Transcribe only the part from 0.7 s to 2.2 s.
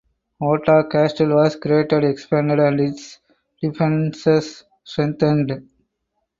Castle was greatly